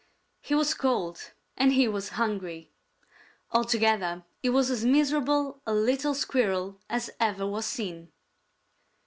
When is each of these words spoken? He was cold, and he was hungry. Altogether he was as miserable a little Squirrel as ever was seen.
He 0.41 0.55
was 0.55 0.73
cold, 0.73 1.29
and 1.55 1.73
he 1.73 1.87
was 1.87 2.09
hungry. 2.17 2.71
Altogether 3.51 4.23
he 4.41 4.49
was 4.49 4.71
as 4.71 4.83
miserable 4.83 5.61
a 5.67 5.75
little 5.75 6.15
Squirrel 6.15 6.79
as 6.89 7.11
ever 7.19 7.45
was 7.45 7.67
seen. 7.67 8.11